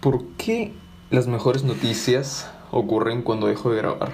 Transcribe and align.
¿Por 0.00 0.24
qué 0.36 0.72
las 1.10 1.26
mejores 1.26 1.64
noticias 1.64 2.48
ocurren 2.70 3.22
cuando 3.22 3.46
dejo 3.48 3.70
de 3.70 3.76
grabar? 3.78 4.12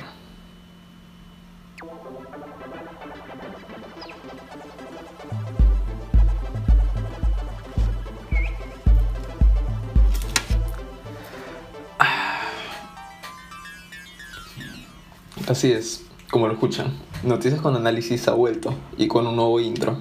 Así 15.49 15.71
es, 15.71 16.07
como 16.31 16.47
lo 16.47 16.55
escuchan. 16.55 16.93
Noticias 17.23 17.61
con 17.61 17.77
análisis 17.77 18.27
ha 18.29 18.33
vuelto 18.33 18.75
y 18.97 19.09
con 19.09 19.27
un 19.27 19.37
nuevo 19.37 19.61
intro. 19.61 19.99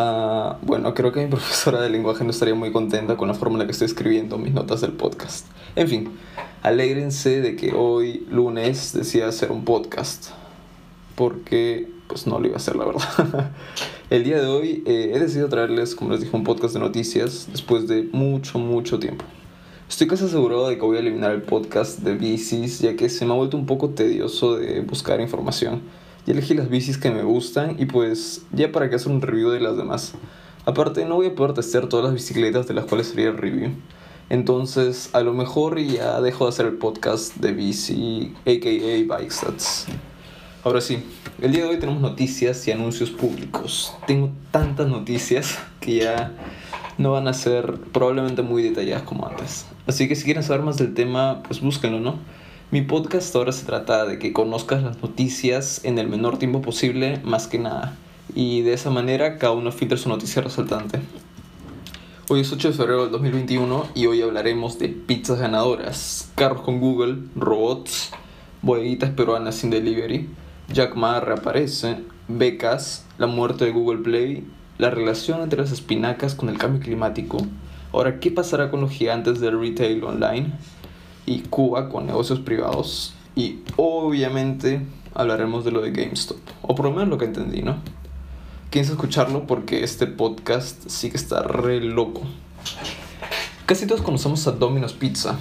Ah, 0.00 0.58
bueno, 0.62 0.94
creo 0.94 1.10
que 1.10 1.24
mi 1.24 1.26
profesora 1.30 1.80
de 1.80 1.90
lenguaje 1.90 2.22
no 2.22 2.30
estaría 2.30 2.54
muy 2.54 2.70
contenta 2.70 3.16
con 3.16 3.26
la 3.26 3.34
forma 3.34 3.56
en 3.56 3.58
la 3.58 3.64
que 3.64 3.72
estoy 3.72 3.86
escribiendo 3.86 4.38
mis 4.38 4.54
notas 4.54 4.80
del 4.80 4.92
podcast. 4.92 5.44
En 5.74 5.88
fin, 5.88 6.10
alégrense 6.62 7.40
de 7.40 7.56
que 7.56 7.72
hoy 7.72 8.24
lunes 8.30 8.92
decía 8.92 9.26
hacer 9.26 9.50
un 9.50 9.64
podcast. 9.64 10.28
Porque 11.16 11.90
pues 12.06 12.28
no 12.28 12.38
lo 12.38 12.46
iba 12.46 12.54
a 12.54 12.58
hacer, 12.58 12.76
la 12.76 12.84
verdad. 12.84 13.50
El 14.10 14.22
día 14.22 14.40
de 14.40 14.46
hoy 14.46 14.84
eh, 14.86 15.10
he 15.14 15.18
decidido 15.18 15.48
traerles, 15.48 15.96
como 15.96 16.12
les 16.12 16.20
dije, 16.20 16.36
un 16.36 16.44
podcast 16.44 16.74
de 16.74 16.80
noticias 16.80 17.48
después 17.50 17.88
de 17.88 18.04
mucho, 18.12 18.60
mucho 18.60 19.00
tiempo. 19.00 19.24
Estoy 19.88 20.06
casi 20.06 20.26
asegurado 20.26 20.68
de 20.68 20.76
que 20.76 20.82
voy 20.82 20.98
a 20.98 21.00
eliminar 21.00 21.32
el 21.32 21.42
podcast 21.42 21.98
de 21.98 22.14
bicis, 22.14 22.78
ya 22.78 22.94
que 22.94 23.08
se 23.08 23.26
me 23.26 23.32
ha 23.32 23.36
vuelto 23.36 23.56
un 23.56 23.66
poco 23.66 23.90
tedioso 23.90 24.58
de 24.58 24.80
buscar 24.80 25.20
información. 25.20 25.82
Ya 26.28 26.34
elegí 26.34 26.52
las 26.52 26.68
bicis 26.68 26.98
que 26.98 27.10
me 27.10 27.22
gustan 27.22 27.76
y 27.78 27.86
pues 27.86 28.42
ya 28.52 28.70
para 28.70 28.90
qué 28.90 28.96
hacer 28.96 29.10
un 29.10 29.22
review 29.22 29.48
de 29.48 29.60
las 29.60 29.78
demás. 29.78 30.12
Aparte, 30.66 31.06
no 31.06 31.14
voy 31.14 31.28
a 31.28 31.34
poder 31.34 31.54
testear 31.54 31.86
todas 31.86 32.04
las 32.04 32.12
bicicletas 32.12 32.68
de 32.68 32.74
las 32.74 32.84
cuales 32.84 33.06
sería 33.06 33.28
el 33.28 33.38
review. 33.38 33.70
Entonces, 34.28 35.08
a 35.14 35.22
lo 35.22 35.32
mejor 35.32 35.80
ya 35.80 36.20
dejo 36.20 36.44
de 36.44 36.50
hacer 36.50 36.66
el 36.66 36.74
podcast 36.74 37.36
de 37.36 37.54
bici, 37.54 38.34
aka 38.40 39.16
Bike 39.16 39.32
Stats. 39.32 39.86
Ahora 40.64 40.82
sí, 40.82 41.02
el 41.40 41.52
día 41.52 41.62
de 41.62 41.70
hoy 41.70 41.78
tenemos 41.78 42.02
noticias 42.02 42.68
y 42.68 42.72
anuncios 42.72 43.08
públicos. 43.08 43.94
Tengo 44.06 44.30
tantas 44.50 44.86
noticias 44.86 45.58
que 45.80 46.00
ya 46.00 46.34
no 46.98 47.12
van 47.12 47.26
a 47.26 47.32
ser 47.32 47.72
probablemente 47.94 48.42
muy 48.42 48.62
detalladas 48.62 49.04
como 49.04 49.26
antes. 49.26 49.64
Así 49.86 50.06
que 50.08 50.14
si 50.14 50.24
quieren 50.24 50.42
saber 50.42 50.60
más 50.60 50.76
del 50.76 50.92
tema, 50.92 51.42
pues 51.44 51.62
búsquenlo, 51.62 52.00
¿no? 52.00 52.18
Mi 52.70 52.82
podcast 52.82 53.34
ahora 53.34 53.52
se 53.52 53.64
trata 53.64 54.04
de 54.04 54.18
que 54.18 54.34
conozcas 54.34 54.82
las 54.82 55.00
noticias 55.00 55.80
en 55.84 55.98
el 55.98 56.06
menor 56.06 56.36
tiempo 56.38 56.60
posible, 56.60 57.18
más 57.24 57.46
que 57.46 57.58
nada. 57.58 57.96
Y 58.34 58.60
de 58.60 58.74
esa 58.74 58.90
manera 58.90 59.38
cada 59.38 59.54
uno 59.54 59.72
filtra 59.72 59.96
su 59.96 60.10
noticia 60.10 60.42
resaltante. 60.42 61.00
Hoy 62.28 62.40
es 62.40 62.52
8 62.52 62.68
de 62.68 62.74
febrero 62.74 63.04
del 63.04 63.12
2021 63.12 63.86
y 63.94 64.04
hoy 64.04 64.20
hablaremos 64.20 64.78
de 64.78 64.90
pizzas 64.90 65.38
ganadoras, 65.38 66.30
carros 66.34 66.60
con 66.60 66.78
Google, 66.78 67.16
robots, 67.34 68.10
bodeguitas 68.60 69.12
peruanas 69.12 69.54
sin 69.54 69.70
delivery, 69.70 70.28
Jack 70.70 70.94
Ma 70.94 71.20
reaparece, 71.20 72.00
becas, 72.28 73.06
la 73.16 73.28
muerte 73.28 73.64
de 73.64 73.70
Google 73.70 74.02
Play, 74.02 74.44
la 74.76 74.90
relación 74.90 75.40
entre 75.40 75.62
las 75.62 75.72
espinacas 75.72 76.34
con 76.34 76.50
el 76.50 76.58
cambio 76.58 76.82
climático. 76.82 77.38
Ahora, 77.94 78.20
¿qué 78.20 78.30
pasará 78.30 78.70
con 78.70 78.82
los 78.82 78.90
gigantes 78.90 79.40
del 79.40 79.58
retail 79.58 80.04
online? 80.04 80.52
Y 81.28 81.40
Cuba 81.40 81.88
con 81.88 82.06
negocios 82.06 82.40
privados. 82.40 83.14
Y 83.36 83.58
obviamente 83.76 84.80
hablaremos 85.14 85.64
de 85.64 85.70
lo 85.70 85.80
de 85.80 85.90
GameStop. 85.90 86.38
O 86.62 86.74
por 86.74 86.86
lo 86.86 86.92
menos 86.92 87.08
lo 87.08 87.18
que 87.18 87.26
entendí, 87.26 87.62
¿no? 87.62 87.76
Quieres 88.70 88.90
escucharlo 88.90 89.46
porque 89.46 89.84
este 89.84 90.06
podcast 90.06 90.88
sí 90.88 91.10
que 91.10 91.16
está 91.16 91.42
re 91.42 91.80
loco. 91.80 92.22
Casi 93.66 93.86
todos 93.86 94.02
conocemos 94.02 94.46
a 94.46 94.52
Domino's 94.52 94.92
Pizza. 94.92 95.38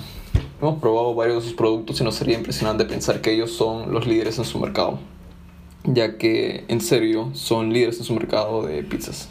Hemos 0.62 0.80
probado 0.80 1.16
varios 1.16 1.44
de 1.44 1.50
sus 1.50 1.58
productos 1.58 2.02
y 2.02 2.04
nos 2.04 2.16
sería 2.16 2.38
impresionante 2.38 2.86
pensar 2.86 3.22
que 3.22 3.34
ellos 3.34 3.52
son 3.52 3.94
los 3.94 4.08
líderes 4.08 4.38
en 4.40 4.46
su 4.46 4.60
mercado 4.60 5.00
ya 5.88 6.18
que 6.18 6.66
en 6.68 6.82
serio 6.82 7.30
son 7.34 7.72
líderes 7.72 7.98
en 8.00 8.04
su 8.04 8.14
mercado 8.14 8.64
de 8.64 8.84
pizzas. 8.84 9.30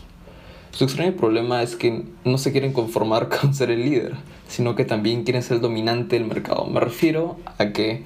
Su 0.77 0.85
extraño 0.85 1.17
problema 1.17 1.63
es 1.63 1.75
que 1.75 2.03
no 2.25 2.37
se 2.37 2.53
quieren 2.53 2.75
conformar 2.75 3.31
con 3.41 3.55
ser 3.55 3.71
el 3.71 3.81
líder, 3.81 4.15
sino 4.47 4.75
que 4.75 4.85
también 4.85 5.25
quieren 5.25 5.43
ser 5.43 5.57
el 5.57 5.63
dominante 5.63 6.19
del 6.19 6.29
mercado. 6.29 6.67
Me 6.67 6.81
refiero 6.81 7.39
a 7.57 7.73
que 7.73 8.03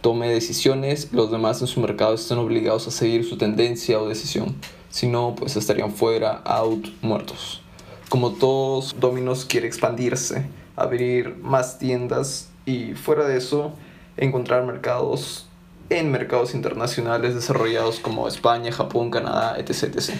tome 0.00 0.30
decisiones 0.30 1.12
los 1.12 1.30
demás 1.30 1.60
en 1.60 1.66
su 1.66 1.80
mercado 1.80 2.14
estén 2.14 2.38
obligados 2.38 2.88
a 2.88 2.92
seguir 2.92 3.26
su 3.28 3.36
tendencia 3.36 4.00
o 4.00 4.08
decisión. 4.08 4.54
Si 4.88 5.06
no, 5.06 5.34
pues 5.36 5.56
estarían 5.56 5.92
fuera, 5.92 6.40
out, 6.46 6.88
muertos. 7.02 7.60
Como 8.08 8.30
todos, 8.32 8.96
Domino's 8.98 9.44
quiere 9.44 9.66
expandirse, 9.66 10.46
abrir 10.76 11.36
más 11.42 11.78
tiendas 11.78 12.48
y 12.64 12.94
fuera 12.94 13.28
de 13.28 13.36
eso, 13.36 13.74
encontrar 14.16 14.64
mercados 14.64 15.46
en 15.90 16.10
mercados 16.10 16.54
internacionales 16.54 17.34
desarrollados 17.34 18.00
como 18.00 18.26
España, 18.26 18.72
Japón, 18.72 19.10
Canadá, 19.10 19.58
etc. 19.58 19.94
etc. 19.94 20.14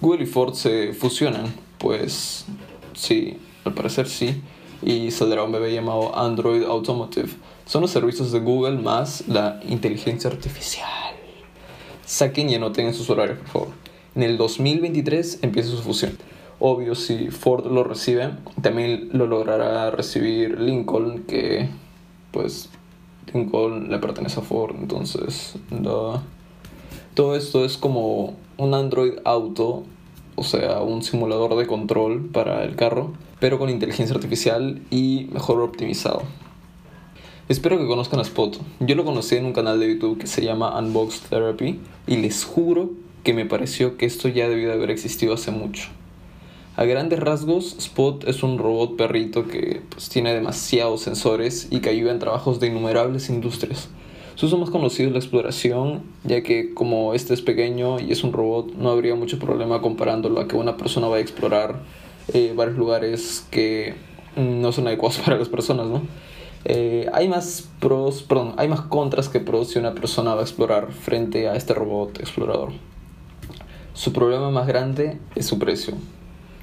Google 0.00 0.24
y 0.24 0.26
Ford 0.26 0.54
se 0.54 0.94
fusionan, 0.94 1.52
pues 1.78 2.46
sí, 2.94 3.36
al 3.64 3.74
parecer 3.74 4.08
sí, 4.08 4.40
y 4.82 5.10
saldrá 5.10 5.44
un 5.44 5.52
bebé 5.52 5.74
llamado 5.74 6.16
Android 6.16 6.64
Automotive. 6.64 7.28
Son 7.66 7.82
los 7.82 7.90
servicios 7.90 8.32
de 8.32 8.40
Google 8.40 8.78
más 8.78 9.24
la 9.28 9.60
inteligencia 9.68 10.30
artificial. 10.30 10.88
Saquen 12.06 12.48
y 12.48 12.54
anoten 12.54 12.86
en 12.86 12.94
sus 12.94 13.10
horarios, 13.10 13.38
por 13.40 13.48
favor. 13.48 13.68
En 14.14 14.22
el 14.22 14.38
2023 14.38 15.40
empieza 15.42 15.70
su 15.70 15.82
fusión. 15.82 16.16
Obvio, 16.58 16.94
si 16.94 17.30
Ford 17.30 17.66
lo 17.66 17.84
recibe, 17.84 18.30
también 18.60 19.10
lo 19.12 19.26
logrará 19.26 19.90
recibir 19.90 20.60
Lincoln, 20.60 21.24
que 21.24 21.68
pues 22.32 22.70
Lincoln 23.32 23.90
le 23.90 23.98
pertenece 23.98 24.40
a 24.40 24.42
Ford, 24.42 24.74
entonces 24.78 25.54
todo 27.14 27.36
esto 27.36 27.64
es 27.64 27.76
como 27.76 28.34
un 28.56 28.74
Android 28.74 29.14
Auto, 29.24 29.84
o 30.36 30.44
sea, 30.44 30.80
un 30.80 31.02
simulador 31.02 31.56
de 31.56 31.66
control 31.66 32.26
para 32.26 32.64
el 32.64 32.76
carro, 32.76 33.12
pero 33.40 33.58
con 33.58 33.70
inteligencia 33.70 34.14
artificial 34.14 34.82
y 34.90 35.28
mejor 35.32 35.60
optimizado. 35.60 36.22
Espero 37.48 37.78
que 37.78 37.86
conozcan 37.86 38.20
a 38.20 38.22
Spot. 38.22 38.58
Yo 38.78 38.94
lo 38.94 39.04
conocí 39.04 39.34
en 39.34 39.44
un 39.44 39.52
canal 39.52 39.80
de 39.80 39.88
YouTube 39.88 40.18
que 40.18 40.28
se 40.28 40.44
llama 40.44 40.78
Unbox 40.78 41.22
Therapy 41.22 41.80
y 42.06 42.16
les 42.18 42.44
juro 42.44 42.90
que 43.24 43.34
me 43.34 43.44
pareció 43.44 43.96
que 43.96 44.06
esto 44.06 44.28
ya 44.28 44.48
debió 44.48 44.68
de 44.68 44.74
haber 44.74 44.90
existido 44.90 45.34
hace 45.34 45.50
mucho. 45.50 45.88
A 46.76 46.84
grandes 46.84 47.18
rasgos, 47.18 47.76
Spot 47.78 48.26
es 48.28 48.42
un 48.42 48.56
robot 48.56 48.96
perrito 48.96 49.48
que 49.48 49.82
pues, 49.90 50.08
tiene 50.08 50.32
demasiados 50.32 51.02
sensores 51.02 51.66
y 51.70 51.80
que 51.80 51.90
ayuda 51.90 52.12
en 52.12 52.20
trabajos 52.20 52.60
de 52.60 52.68
innumerables 52.68 53.28
industrias. 53.28 53.88
Su 54.40 54.46
uso 54.46 54.56
más 54.56 54.70
conocido 54.70 55.08
es 55.08 55.12
la 55.12 55.18
exploración, 55.18 56.00
ya 56.24 56.42
que 56.42 56.72
como 56.72 57.12
este 57.12 57.34
es 57.34 57.42
pequeño 57.42 58.00
y 58.00 58.10
es 58.10 58.24
un 58.24 58.32
robot, 58.32 58.72
no 58.72 58.88
habría 58.88 59.14
mucho 59.14 59.38
problema 59.38 59.82
comparándolo 59.82 60.40
a 60.40 60.48
que 60.48 60.56
una 60.56 60.78
persona 60.78 61.08
vaya 61.08 61.18
a 61.18 61.20
explorar 61.20 61.80
eh, 62.32 62.54
varios 62.56 62.78
lugares 62.78 63.46
que 63.50 63.92
no 64.36 64.72
son 64.72 64.86
adecuados 64.86 65.18
para 65.26 65.36
las 65.36 65.50
personas, 65.50 65.88
¿no? 65.88 66.00
Eh, 66.64 67.06
hay 67.12 67.28
más 67.28 67.68
pros, 67.80 68.22
perdón, 68.22 68.54
hay 68.56 68.66
más 68.66 68.80
contras 68.80 69.28
que 69.28 69.40
pros 69.40 69.72
si 69.72 69.78
una 69.78 69.92
persona 69.92 70.34
va 70.34 70.40
a 70.40 70.44
explorar 70.44 70.90
frente 70.90 71.46
a 71.46 71.54
este 71.54 71.74
robot 71.74 72.18
explorador. 72.20 72.70
Su 73.92 74.14
problema 74.14 74.50
más 74.50 74.66
grande 74.66 75.18
es 75.34 75.44
su 75.44 75.58
precio. 75.58 75.92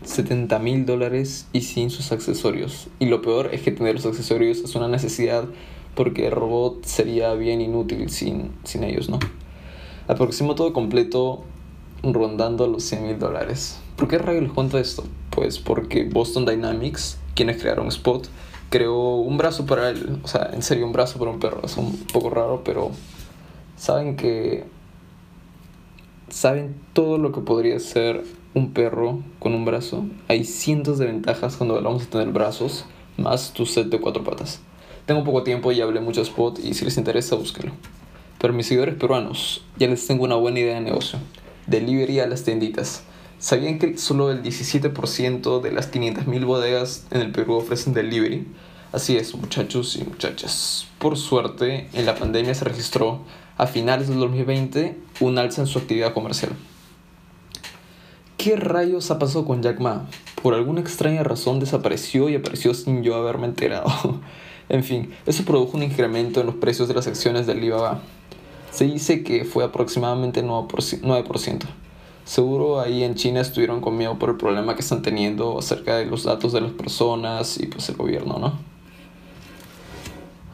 70 0.04 0.58
mil 0.58 0.88
dólares 0.88 1.48
y 1.54 1.62
sin 1.62 1.92
sus 1.92 2.12
accesorios. 2.12 2.88
Y 2.98 3.06
lo 3.06 3.22
peor 3.22 3.50
es 3.52 3.62
que 3.62 3.72
tener 3.72 3.94
los 3.94 4.08
accesorios 4.08 4.58
es 4.60 4.74
una 4.74 4.88
necesidad 4.88 5.46
porque 5.98 6.28
el 6.28 6.32
robot 6.32 6.86
sería 6.86 7.34
bien 7.34 7.60
inútil 7.60 8.10
sin, 8.12 8.52
sin 8.64 8.84
ellos, 8.84 9.10
¿no? 9.10 9.18
Aproximo 10.08 10.54
todo 10.54 10.72
completo 10.72 11.44
rondando 12.04 12.68
los 12.68 12.84
100 12.84 13.08
mil 13.08 13.20
dólares. 13.20 13.80
¿Por 13.96 14.08
qué 14.08 14.20
rayo 14.20 14.40
les 14.40 14.74
esto? 14.76 15.04
Pues 15.32 15.58
porque 15.58 16.04
Boston 16.06 16.46
Dynamics, 16.46 17.18
quienes 17.34 17.60
crearon 17.60 17.88
Spot, 17.88 18.30
creó 18.70 19.16
un 19.16 19.40
brazo 19.40 19.66
para 19.66 19.90
él. 19.90 20.20
O 20.24 20.28
sea, 20.28 20.52
en 20.54 20.62
serio, 20.62 20.86
un 20.86 20.94
brazo 20.94 21.18
para 21.18 21.32
un 21.32 21.40
perro. 21.40 21.62
Es 21.64 21.76
un 21.78 21.98
poco 22.14 22.30
raro, 22.30 22.62
pero 22.64 22.92
saben 23.76 24.16
que... 24.16 24.66
Saben 26.30 26.76
todo 26.94 27.18
lo 27.18 27.32
que 27.32 27.42
podría 27.42 27.80
ser 27.80 28.24
un 28.54 28.74
perro 28.74 29.24
con 29.40 29.54
un 29.54 29.66
brazo, 29.66 30.06
hay 30.28 30.44
cientos 30.44 30.98
de 30.98 31.06
ventajas 31.06 31.56
cuando 31.56 31.78
hablamos 31.78 32.02
de 32.02 32.08
tener 32.08 32.30
brazos, 32.30 32.86
más 33.16 33.54
tu 33.54 33.66
set 33.66 33.88
de 33.88 34.02
cuatro 34.02 34.24
patas. 34.24 34.62
Tengo 35.08 35.24
poco 35.24 35.44
tiempo 35.44 35.72
y 35.72 35.80
hablé 35.80 36.02
mucho 36.02 36.22
spot 36.22 36.60
y 36.60 36.74
si 36.74 36.84
les 36.84 36.98
interesa, 36.98 37.38
búsquenlo. 37.38 37.72
Pero 38.40 38.52
mis 38.52 38.68
seguidores 38.68 38.96
peruanos, 38.96 39.64
ya 39.78 39.88
les 39.88 40.06
tengo 40.06 40.26
una 40.26 40.36
buena 40.36 40.60
idea 40.60 40.76
de 40.76 40.82
negocio. 40.82 41.18
Delivery 41.66 42.20
a 42.20 42.28
las 42.28 42.44
tienditas. 42.44 43.04
¿Sabían 43.40 43.80
que 43.80 43.98
solo 43.98 44.32
el 44.34 44.44
17% 44.44 45.62
de 45.62 45.72
las 45.72 45.94
500.000 45.94 46.46
bodegas 46.46 47.08
en 47.12 47.22
el 47.22 47.32
Perú 47.32 47.54
ofrecen 47.54 47.94
delivery? 47.94 48.48
Así 48.92 49.16
es, 49.16 49.34
muchachos 49.34 49.96
y 49.96 50.04
muchachas. 50.04 50.88
Por 51.00 51.16
suerte, 51.16 51.88
en 51.94 52.06
la 52.06 52.16
pandemia 52.16 52.54
se 52.54 52.66
registró 52.66 53.22
a 53.58 53.66
finales 53.66 54.10
del 54.10 54.20
2020 54.20 54.98
un 55.22 55.38
alza 55.38 55.62
en 55.62 55.68
su 55.68 55.80
actividad 55.80 56.14
comercial. 56.14 56.52
¿Qué 58.36 58.58
rayos 58.58 59.10
ha 59.10 59.20
pasado 59.20 59.46
con 59.46 59.64
Jack 59.64 59.80
Ma? 59.80 60.10
Por 60.44 60.54
alguna 60.54 60.82
extraña 60.82 61.24
razón 61.24 61.62
desapareció 61.62 62.28
y 62.28 62.36
apareció 62.36 62.74
sin 62.74 63.04
yo 63.04 63.16
haberme 63.16 63.48
enterado. 63.48 64.20
En 64.70 64.84
fin, 64.84 65.14
eso 65.26 65.44
produjo 65.46 65.78
un 65.78 65.84
incremento 65.84 66.42
en 66.42 66.48
los 66.48 66.56
precios 66.56 66.88
de 66.88 66.94
las 66.94 67.08
acciones 67.08 67.46
de 67.46 67.54
Alibaba. 67.54 68.02
Se 68.72 68.86
dice 68.86 69.24
que 69.24 69.46
fue 69.46 69.64
aproximadamente 69.64 70.44
9%. 70.44 71.64
Seguro 72.26 72.82
ahí 72.82 73.04
en 73.04 73.16
China 73.16 73.40
estuvieron 73.40 73.80
conmigo 73.80 74.20
por 74.20 74.30
el 74.30 74.36
problema 74.36 74.76
que 74.76 74.82
están 74.82 75.02
teniendo 75.02 75.58
acerca 75.60 75.96
de 75.96 76.06
los 76.06 76.24
datos 76.24 76.52
de 76.52 76.62
las 76.62 76.72
personas 76.72 77.58
y 77.60 77.68
pues 77.68 77.88
el 77.88 77.96
gobierno, 77.96 78.38
¿no? 78.38 78.60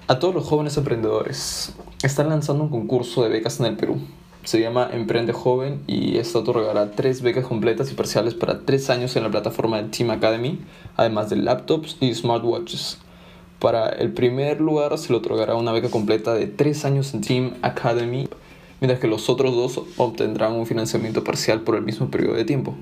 A 0.08 0.20
todos 0.20 0.36
los 0.36 0.46
jóvenes 0.46 0.78
emprendedores, 0.78 1.74
están 2.04 2.30
lanzando 2.30 2.66
un 2.66 2.70
concurso 2.70 3.24
de 3.24 3.30
becas 3.30 3.60
en 3.60 3.66
el 3.66 3.78
Perú 3.78 4.00
se 4.44 4.60
llama 4.60 4.90
Emprende 4.92 5.32
Joven 5.32 5.82
y 5.88 6.18
esta 6.18 6.40
otorgará 6.40 6.92
tres 6.92 7.22
becas 7.22 7.46
completas 7.46 7.92
y 7.92 7.96
parciales 7.96 8.34
para 8.34 8.66
tres 8.66 8.90
años 8.90 9.16
en 9.16 9.24
la 9.24 9.32
plataforma 9.32 9.82
de 9.82 9.90
Team 9.90 10.12
Academy, 10.12 10.60
además 10.98 11.30
de 11.30 11.38
laptops 11.38 11.98
y 12.02 12.14
smartwatches. 12.14 13.00
Para 13.64 13.88
el 13.88 14.12
primer 14.12 14.60
lugar 14.60 14.98
se 14.98 15.14
le 15.14 15.20
otorgará 15.20 15.56
una 15.56 15.72
beca 15.72 15.90
completa 15.90 16.34
de 16.34 16.48
tres 16.48 16.84
años 16.84 17.14
en 17.14 17.22
Team 17.22 17.54
Academy, 17.62 18.28
mientras 18.82 19.00
que 19.00 19.08
los 19.08 19.30
otros 19.30 19.56
dos 19.56 19.86
obtendrán 19.96 20.52
un 20.52 20.66
financiamiento 20.66 21.24
parcial 21.24 21.62
por 21.62 21.78
el 21.78 21.84
mismo 21.84 22.12
periodo 22.12 22.36
de 22.36 22.44
tiempo. 22.44 22.76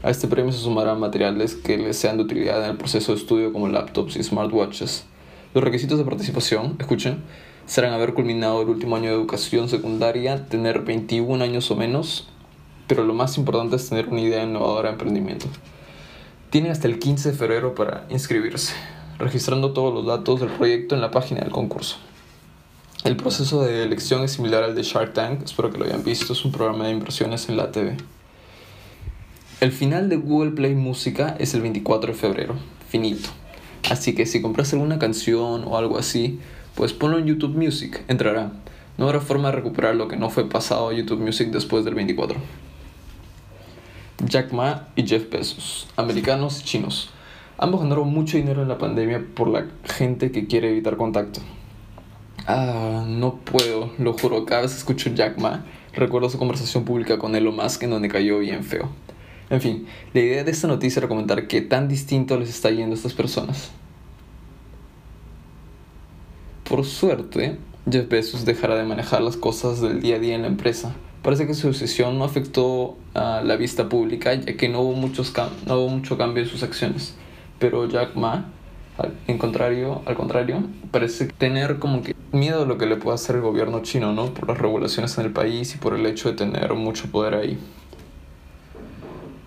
A 0.00 0.10
este 0.10 0.28
premio 0.28 0.52
se 0.52 0.60
sumarán 0.60 1.00
materiales 1.00 1.56
que 1.56 1.76
les 1.76 1.96
sean 1.96 2.18
de 2.18 2.22
utilidad 2.22 2.62
en 2.62 2.70
el 2.70 2.76
proceso 2.76 3.10
de 3.10 3.18
estudio 3.18 3.52
como 3.52 3.66
laptops 3.66 4.14
y 4.14 4.22
smartwatches. 4.22 5.06
Los 5.54 5.64
requisitos 5.64 5.98
de 5.98 6.04
participación, 6.04 6.76
escuchen, 6.78 7.24
serán 7.66 7.92
haber 7.92 8.14
culminado 8.14 8.62
el 8.62 8.68
último 8.68 8.94
año 8.94 9.10
de 9.10 9.16
educación 9.16 9.68
secundaria, 9.68 10.46
tener 10.46 10.82
21 10.82 11.42
años 11.42 11.68
o 11.72 11.74
menos, 11.74 12.28
pero 12.86 13.02
lo 13.02 13.12
más 13.12 13.38
importante 13.38 13.74
es 13.74 13.88
tener 13.88 14.06
una 14.06 14.20
idea 14.20 14.44
innovadora 14.44 14.90
de 14.90 14.92
emprendimiento. 14.92 15.46
Tienen 16.50 16.70
hasta 16.70 16.86
el 16.86 17.00
15 17.00 17.32
de 17.32 17.36
febrero 17.36 17.74
para 17.74 18.06
inscribirse, 18.08 18.74
registrando 19.22 19.72
todos 19.72 19.94
los 19.94 20.04
datos 20.04 20.40
del 20.40 20.50
proyecto 20.50 20.94
en 20.94 21.00
la 21.00 21.10
página 21.10 21.40
del 21.40 21.50
concurso. 21.50 21.96
El 23.04 23.16
proceso 23.16 23.62
de 23.62 23.84
elección 23.84 24.22
es 24.22 24.32
similar 24.32 24.64
al 24.64 24.74
de 24.74 24.82
Shark 24.82 25.12
Tank, 25.12 25.42
espero 25.44 25.70
que 25.70 25.78
lo 25.78 25.84
hayan 25.84 26.02
visto, 26.02 26.32
es 26.32 26.44
un 26.44 26.52
programa 26.52 26.86
de 26.86 26.92
inversiones 26.92 27.48
en 27.48 27.56
la 27.56 27.70
TV. 27.70 27.96
El 29.60 29.70
final 29.70 30.08
de 30.08 30.16
Google 30.16 30.50
Play 30.50 30.74
Música 30.74 31.36
es 31.38 31.54
el 31.54 31.62
24 31.62 32.12
de 32.12 32.18
febrero, 32.18 32.56
finito. 32.88 33.28
Así 33.88 34.14
que 34.14 34.26
si 34.26 34.42
compras 34.42 34.72
alguna 34.72 34.98
canción 34.98 35.64
o 35.66 35.76
algo 35.76 35.98
así, 35.98 36.40
pues 36.74 36.92
ponlo 36.92 37.18
en 37.18 37.26
YouTube 37.26 37.56
Music, 37.56 38.02
entrará. 38.08 38.52
No 38.98 39.06
habrá 39.06 39.20
forma 39.20 39.50
de 39.50 39.56
recuperar 39.56 39.94
lo 39.94 40.08
que 40.08 40.16
no 40.16 40.30
fue 40.30 40.48
pasado 40.48 40.88
a 40.88 40.92
YouTube 40.92 41.20
Music 41.20 41.50
después 41.50 41.84
del 41.84 41.94
24. 41.94 42.38
Jack 44.24 44.52
Ma 44.52 44.88
y 44.96 45.06
Jeff 45.06 45.30
Bezos, 45.30 45.86
americanos 45.96 46.60
y 46.60 46.64
chinos. 46.64 47.11
Ambos 47.58 47.82
ganaron 47.82 48.12
mucho 48.12 48.36
dinero 48.36 48.62
en 48.62 48.68
la 48.68 48.78
pandemia 48.78 49.24
por 49.34 49.48
la 49.48 49.66
gente 49.84 50.32
que 50.32 50.46
quiere 50.46 50.70
evitar 50.70 50.96
contacto. 50.96 51.40
Ah, 52.46 53.04
no 53.06 53.36
puedo, 53.36 53.92
lo 53.98 54.14
juro, 54.14 54.44
cada 54.44 54.62
vez 54.62 54.76
escucho 54.76 55.10
Jack 55.10 55.38
Ma, 55.38 55.64
recuerdo 55.92 56.28
su 56.28 56.38
conversación 56.38 56.84
pública 56.84 57.18
con 57.18 57.36
Elon 57.36 57.54
Musk 57.54 57.84
en 57.84 57.90
donde 57.90 58.08
cayó 58.08 58.40
bien 58.40 58.64
feo. 58.64 58.88
En 59.48 59.60
fin, 59.60 59.86
la 60.12 60.20
idea 60.20 60.44
de 60.44 60.50
esta 60.50 60.66
noticia 60.66 61.00
era 61.00 61.08
comentar 61.08 61.46
qué 61.46 61.60
tan 61.60 61.86
distinto 61.86 62.38
les 62.38 62.48
está 62.48 62.70
yendo 62.70 62.94
a 62.94 62.96
estas 62.96 63.12
personas. 63.12 63.70
Por 66.64 66.84
suerte, 66.84 67.58
Jeff 67.90 68.08
Bezos 68.08 68.44
dejará 68.44 68.76
de 68.76 68.84
manejar 68.84 69.20
las 69.20 69.36
cosas 69.36 69.80
del 69.80 70.00
día 70.00 70.16
a 70.16 70.18
día 70.18 70.34
en 70.34 70.42
la 70.42 70.48
empresa. 70.48 70.94
Parece 71.22 71.46
que 71.46 71.54
su 71.54 71.68
decisión 71.68 72.18
no 72.18 72.24
afectó 72.24 72.96
a 73.14 73.42
la 73.44 73.56
vista 73.56 73.88
pública, 73.88 74.34
ya 74.34 74.56
que 74.56 74.68
no 74.68 74.80
hubo, 74.80 74.94
muchos 74.94 75.32
no 75.66 75.78
hubo 75.78 75.88
mucho 75.88 76.16
cambio 76.16 76.42
en 76.42 76.48
sus 76.48 76.62
acciones. 76.62 77.14
Pero 77.62 77.86
Jack 77.86 78.16
Ma, 78.16 78.46
al, 78.98 79.38
contrario, 79.38 80.02
al 80.04 80.16
contrario, 80.16 80.64
parece 80.90 81.26
tener 81.26 81.78
como 81.78 82.02
que 82.02 82.16
miedo 82.32 82.64
a 82.64 82.66
lo 82.66 82.76
que 82.76 82.86
le 82.86 82.96
pueda 82.96 83.14
hacer 83.14 83.36
el 83.36 83.42
gobierno 83.42 83.82
chino, 83.82 84.12
¿no? 84.12 84.34
Por 84.34 84.48
las 84.48 84.58
regulaciones 84.58 85.16
en 85.16 85.26
el 85.26 85.32
país 85.32 85.72
y 85.76 85.78
por 85.78 85.94
el 85.94 86.04
hecho 86.06 86.28
de 86.28 86.34
tener 86.34 86.74
mucho 86.74 87.06
poder 87.12 87.34
ahí. 87.36 87.60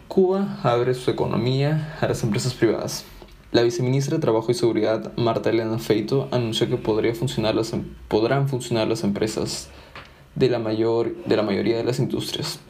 Cuba 0.08 0.60
abre 0.64 0.94
su 0.94 1.12
economía 1.12 1.98
a 2.00 2.08
las 2.08 2.24
empresas 2.24 2.54
privadas. 2.54 3.04
La 3.52 3.64
viceministra 3.64 4.16
de 4.16 4.22
Trabajo 4.22 4.50
y 4.50 4.54
Seguridad, 4.54 5.12
Marta 5.18 5.50
Elena 5.50 5.78
Feito, 5.78 6.30
anunció 6.32 6.70
que 6.70 6.78
podría 6.78 7.14
funcionar 7.16 7.54
las, 7.54 7.74
em, 7.74 7.84
podrán 8.08 8.48
funcionar 8.48 8.88
las 8.88 9.04
empresas 9.04 9.68
de 10.36 10.48
la, 10.48 10.60
mayor, 10.60 11.14
de 11.26 11.36
la 11.36 11.44
mayoría 11.44 11.76
de 11.76 11.84
las 11.84 12.00
industrias. 12.00 12.62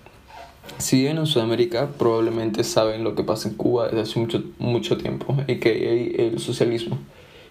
Si 0.77 0.97
viven 0.97 1.17
en 1.17 1.25
Sudamérica, 1.25 1.89
probablemente 1.97 2.63
saben 2.63 3.03
lo 3.03 3.15
que 3.15 3.23
pasa 3.23 3.47
en 3.47 3.55
Cuba 3.55 3.85
desde 3.87 4.01
hace 4.01 4.19
mucho, 4.19 4.43
mucho 4.59 4.97
tiempo, 4.97 5.33
a.k.a. 5.33 5.71
el 5.71 6.39
socialismo. 6.39 6.97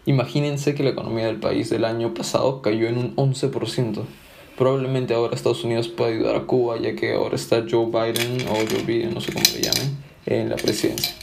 Imagínense 0.06 0.74
que 0.74 0.82
la 0.82 0.90
economía 0.90 1.26
del 1.26 1.40
país 1.40 1.70
del 1.70 1.84
año 1.86 2.12
pasado 2.12 2.60
cayó 2.60 2.86
en 2.86 2.98
un 2.98 3.16
11%. 3.16 4.02
Probablemente 4.58 5.14
ahora 5.14 5.34
Estados 5.34 5.64
Unidos 5.64 5.88
pueda 5.88 6.10
ayudar 6.10 6.36
a 6.36 6.42
Cuba, 6.42 6.78
ya 6.78 6.94
que 6.94 7.14
ahora 7.14 7.36
está 7.36 7.64
Joe 7.68 7.86
Biden 7.86 8.46
o 8.48 8.54
Joe 8.54 8.84
Biden, 8.86 9.14
no 9.14 9.20
sé 9.20 9.32
cómo 9.32 9.44
le 9.54 9.62
llamen, 9.62 9.96
en 10.26 10.50
la 10.50 10.56
presidencia. 10.56 11.14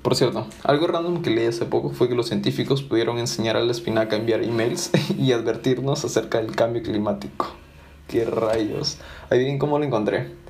Por 0.00 0.16
cierto, 0.16 0.46
algo 0.64 0.86
random 0.86 1.22
que 1.22 1.30
leí 1.30 1.46
hace 1.46 1.66
poco 1.66 1.90
fue 1.90 2.08
que 2.08 2.14
los 2.14 2.28
científicos 2.28 2.82
pudieron 2.82 3.18
enseñar 3.18 3.56
a 3.56 3.62
la 3.62 3.72
espinaca 3.72 4.16
a 4.16 4.18
enviar 4.18 4.42
emails 4.42 4.90
y 5.18 5.32
advertirnos 5.32 6.04
acerca 6.04 6.42
del 6.42 6.54
cambio 6.56 6.82
climático. 6.82 7.54
¡Qué 8.08 8.24
rayos! 8.24 8.98
Adivinen 9.30 9.58
cómo 9.58 9.78
lo 9.78 9.84
encontré. 9.84 10.43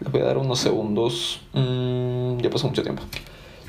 Les 0.00 0.12
voy 0.12 0.20
a 0.20 0.24
dar 0.24 0.38
unos 0.38 0.58
segundos. 0.58 1.40
Mm, 1.54 2.38
ya 2.38 2.50
pasó 2.50 2.68
mucho 2.68 2.82
tiempo. 2.82 3.02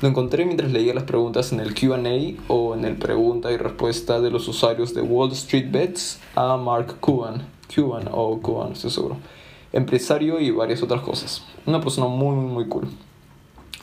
Lo 0.00 0.08
encontré 0.08 0.44
mientras 0.44 0.70
leía 0.70 0.94
las 0.94 1.04
preguntas 1.04 1.52
en 1.52 1.58
el 1.58 1.74
QA 1.74 1.98
o 2.46 2.74
en 2.74 2.84
el 2.84 2.96
pregunta 2.96 3.50
y 3.50 3.56
respuesta 3.56 4.20
de 4.20 4.30
los 4.30 4.46
usuarios 4.46 4.94
de 4.94 5.00
Wall 5.00 5.32
Street 5.32 5.70
Bets 5.72 6.20
a 6.36 6.56
Mark 6.56 7.00
Cuban. 7.00 7.48
Cuban 7.74 8.08
o 8.12 8.38
Cuban, 8.40 8.72
estoy 8.72 8.90
seguro. 8.90 9.16
Empresario 9.72 10.38
y 10.38 10.50
varias 10.50 10.82
otras 10.82 11.00
cosas. 11.00 11.42
Una 11.66 11.80
persona 11.80 12.06
muy, 12.06 12.36
muy, 12.36 12.52
muy 12.52 12.68
cool. 12.68 12.88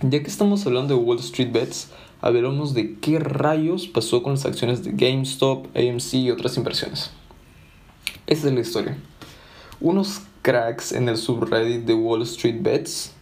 Ya 0.02 0.22
que 0.22 0.28
estamos 0.28 0.66
hablando 0.66 0.96
de 0.96 1.02
Wall 1.02 1.20
Street 1.20 1.52
Bets, 1.52 1.92
hablemos 2.22 2.74
de 2.74 2.96
qué 3.00 3.20
rayos 3.20 3.88
pasó 3.88 4.24
con 4.24 4.34
las 4.34 4.46
acciones 4.46 4.84
de 4.84 4.92
GameStop, 4.92 5.68
AMC 5.76 6.14
y 6.14 6.32
otras 6.32 6.56
inversiones. 6.58 7.12
Esta 8.26 8.48
es 8.48 8.54
la 8.54 8.62
historia. 8.62 8.98
Unos 9.82 10.22
cracks 10.46 10.92
en 10.92 11.10
el 11.10 11.18
subreddit 11.18 11.86
de 11.86 11.96
Wall 11.96 12.22
Street 12.22 12.58
Bets, 12.60 13.14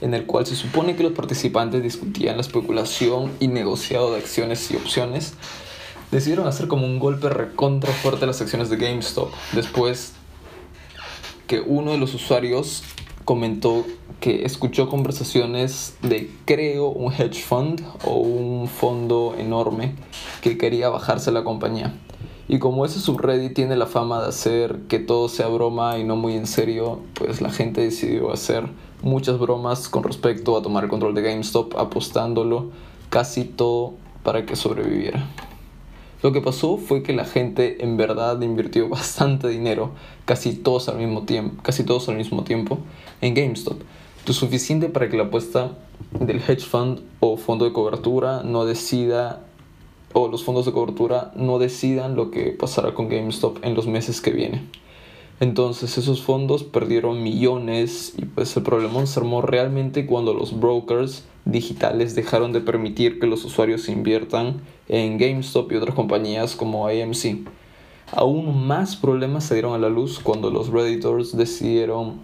en 0.00 0.14
el 0.14 0.26
cual 0.26 0.46
se 0.46 0.56
supone 0.56 0.96
que 0.96 1.04
los 1.04 1.12
participantes 1.12 1.80
discutían 1.80 2.34
la 2.34 2.42
especulación 2.42 3.30
y 3.38 3.46
negociado 3.46 4.10
de 4.10 4.18
acciones 4.18 4.68
y 4.72 4.76
opciones, 4.76 5.34
decidieron 6.10 6.48
hacer 6.48 6.66
como 6.66 6.84
un 6.84 6.98
golpe 6.98 7.28
recontra 7.28 7.92
fuerte 7.92 8.24
a 8.24 8.26
las 8.26 8.40
acciones 8.40 8.68
de 8.68 8.78
GameStop, 8.78 9.30
después 9.52 10.14
que 11.46 11.60
uno 11.60 11.92
de 11.92 11.98
los 11.98 12.14
usuarios 12.14 12.82
comentó 13.24 13.86
que 14.18 14.44
escuchó 14.44 14.88
conversaciones 14.88 15.94
de 16.02 16.32
creo 16.46 16.88
un 16.88 17.12
hedge 17.12 17.44
fund 17.44 17.80
o 18.04 18.16
un 18.16 18.66
fondo 18.66 19.36
enorme 19.38 19.94
que 20.40 20.58
quería 20.58 20.88
bajarse 20.88 21.30
la 21.30 21.44
compañía. 21.44 21.94
Y 22.48 22.60
como 22.60 22.84
ese 22.84 23.00
subreddit 23.00 23.54
tiene 23.54 23.76
la 23.76 23.86
fama 23.86 24.22
de 24.22 24.28
hacer 24.28 24.82
que 24.88 25.00
todo 25.00 25.28
sea 25.28 25.48
broma 25.48 25.98
y 25.98 26.04
no 26.04 26.14
muy 26.14 26.34
en 26.34 26.46
serio, 26.46 27.00
pues 27.14 27.40
la 27.40 27.50
gente 27.50 27.80
decidió 27.80 28.32
hacer 28.32 28.68
muchas 29.02 29.38
bromas 29.38 29.88
con 29.88 30.04
respecto 30.04 30.56
a 30.56 30.62
tomar 30.62 30.84
el 30.84 30.90
control 30.90 31.14
de 31.14 31.22
GameStop, 31.22 31.76
apostándolo 31.76 32.70
casi 33.10 33.44
todo 33.44 33.94
para 34.22 34.46
que 34.46 34.54
sobreviviera. 34.54 35.26
Lo 36.22 36.32
que 36.32 36.40
pasó 36.40 36.76
fue 36.78 37.02
que 37.02 37.12
la 37.12 37.24
gente 37.24 37.84
en 37.84 37.96
verdad 37.96 38.40
invirtió 38.40 38.88
bastante 38.90 39.48
dinero, 39.48 39.90
casi 40.24 40.54
todos 40.54 40.88
al 40.88 40.98
mismo 40.98 41.22
tiempo, 41.22 41.62
casi 41.62 41.84
todos 41.84 42.08
al 42.08 42.16
mismo 42.16 42.44
tiempo, 42.44 42.78
en 43.20 43.34
GameStop. 43.34 43.80
Lo 44.26 44.32
suficiente 44.32 44.88
para 44.88 45.08
que 45.08 45.16
la 45.16 45.24
apuesta 45.24 45.72
del 46.18 46.38
hedge 46.38 46.64
fund 46.64 47.00
o 47.20 47.36
fondo 47.36 47.64
de 47.64 47.72
cobertura 47.72 48.42
no 48.44 48.64
decida 48.64 49.44
o 50.18 50.28
los 50.28 50.44
fondos 50.44 50.64
de 50.64 50.72
cobertura 50.72 51.30
no 51.36 51.58
decidan 51.58 52.16
lo 52.16 52.30
que 52.30 52.46
pasará 52.52 52.94
con 52.94 53.10
GameStop 53.10 53.58
en 53.62 53.74
los 53.74 53.86
meses 53.86 54.22
que 54.22 54.30
vienen. 54.30 54.70
Entonces 55.40 55.98
esos 55.98 56.22
fondos 56.22 56.64
perdieron 56.64 57.22
millones 57.22 58.14
y 58.16 58.24
pues 58.24 58.56
el 58.56 58.62
problema 58.62 59.04
se 59.04 59.20
armó 59.20 59.42
realmente 59.42 60.06
cuando 60.06 60.32
los 60.32 60.58
brokers 60.58 61.26
digitales 61.44 62.14
dejaron 62.14 62.54
de 62.54 62.62
permitir 62.62 63.20
que 63.20 63.26
los 63.26 63.44
usuarios 63.44 63.90
inviertan 63.90 64.62
en 64.88 65.18
GameStop 65.18 65.70
y 65.70 65.76
otras 65.76 65.94
compañías 65.94 66.56
como 66.56 66.86
AMC. 66.86 67.46
Aún 68.12 68.66
más 68.66 68.96
problemas 68.96 69.44
se 69.44 69.56
dieron 69.56 69.74
a 69.74 69.78
la 69.78 69.90
luz 69.90 70.18
cuando 70.18 70.48
los 70.48 70.70
Redditors 70.70 71.36
decidieron 71.36 72.20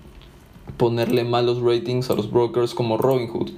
ponerle 0.78 1.24
malos 1.24 1.60
ratings 1.60 2.08
a 2.08 2.14
los 2.14 2.30
brokers 2.30 2.72
como 2.72 2.96
Robinhood, 2.96 3.50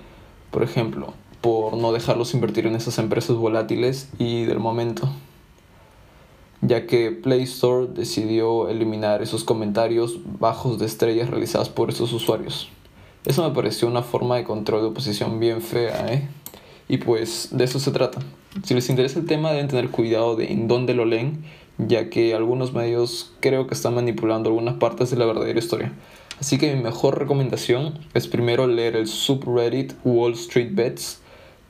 por 0.50 0.64
ejemplo, 0.64 1.14
por 1.45 1.77
no 1.77 1.93
dejarlos 1.93 2.33
invertir 2.33 2.67
en 2.67 2.75
esas 2.75 2.97
empresas 2.97 3.37
volátiles 3.37 4.09
y 4.19 4.45
del 4.45 4.61
momento 4.61 5.11
ya 6.67 6.87
que 6.87 7.11
Play 7.11 7.43
Store 7.43 7.87
decidió 7.93 8.71
eliminar 8.71 9.23
esos 9.23 9.45
comentarios 9.45 10.21
bajos 10.41 10.79
de 10.79 10.87
estrellas 10.87 11.29
realizados 11.29 11.69
por 11.69 11.91
esos 11.91 12.13
usuarios. 12.15 12.71
Eso 13.27 13.47
me 13.47 13.55
pareció 13.55 13.89
una 13.89 14.03
forma 14.03 14.37
de 14.37 14.45
control 14.45 14.81
de 14.81 14.87
oposición 14.89 15.41
bien 15.41 15.61
fea, 15.61 16.07
¿eh? 16.11 16.27
Y 16.89 16.99
pues 16.99 17.49
de 17.53 17.65
eso 17.65 17.79
se 17.79 17.91
trata. 17.91 18.21
Si 18.63 18.73
les 18.73 18.89
interesa 18.89 19.19
el 19.19 19.27
tema 19.27 19.53
deben 19.53 19.69
tener 19.69 19.91
cuidado 19.91 20.37
de 20.37 20.53
en 20.53 20.69
dónde 20.69 20.95
lo 20.95 21.05
leen, 21.05 21.45
ya 21.77 22.09
que 22.09 22.35
algunos 22.35 22.73
medios 22.73 23.35
creo 23.41 23.67
que 23.67 23.75
están 23.75 23.95
manipulando 23.95 24.49
algunas 24.49 24.77
partes 24.77 25.11
de 25.11 25.17
la 25.19 25.27
verdadera 25.27 25.59
historia. 25.59 25.93
Así 26.41 26.57
que 26.57 26.75
mi 26.75 26.83
mejor 26.83 27.19
recomendación 27.19 27.99
es 28.15 28.27
primero 28.27 28.67
leer 28.67 28.97
el 28.97 29.07
subreddit 29.07 29.93
Wall 30.05 30.33
Street 30.33 30.71
Bets 30.73 31.21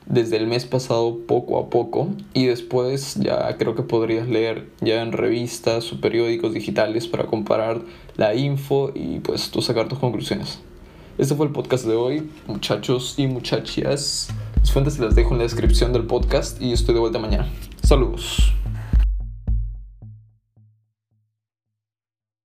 desde 0.05 0.37
el 0.37 0.47
mes 0.47 0.65
pasado 0.65 1.19
poco 1.27 1.59
a 1.59 1.69
poco 1.69 2.09
y 2.33 2.45
después 2.45 3.15
ya 3.15 3.55
creo 3.57 3.75
que 3.75 3.83
podrías 3.83 4.27
leer 4.27 4.69
ya 4.81 5.01
en 5.01 5.11
revistas 5.11 5.91
o 5.91 5.99
periódicos 5.99 6.53
digitales 6.53 7.07
para 7.07 7.25
comparar 7.25 7.81
la 8.15 8.35
info 8.35 8.91
y 8.93 9.19
pues 9.19 9.49
tú 9.49 9.61
sacar 9.61 9.87
tus 9.87 9.99
conclusiones. 9.99 10.59
Este 11.17 11.33
fue 11.35 11.45
el 11.45 11.53
podcast 11.53 11.85
de 11.85 11.95
hoy, 11.95 12.29
muchachos 12.47 13.15
y 13.17 13.27
muchachas. 13.27 14.29
Las 14.57 14.71
fuentes 14.71 14.99
las 14.99 15.15
dejo 15.15 15.31
en 15.31 15.37
la 15.37 15.43
descripción 15.43 15.93
del 15.93 16.05
podcast 16.05 16.61
y 16.61 16.73
estoy 16.73 16.93
de 16.93 16.99
vuelta 16.99 17.19
mañana. 17.19 17.47
Saludos. 17.83 18.53